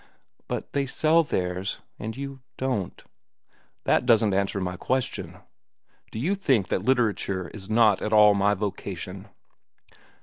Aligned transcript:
"But 0.47 0.73
they 0.73 0.87
sell 0.87 1.21
theirs, 1.21 1.79
and 1.99 2.17
you—don't." 2.17 3.03
"That 3.83 4.07
doesn't 4.07 4.33
answer 4.33 4.59
my 4.59 4.75
question. 4.75 5.37
Do 6.11 6.17
you 6.17 6.33
think 6.33 6.69
that 6.69 6.83
literature 6.83 7.49
is 7.49 7.69
not 7.69 8.01
at 8.01 8.11
all 8.11 8.33
my 8.33 8.55
vocation?" 8.55 9.27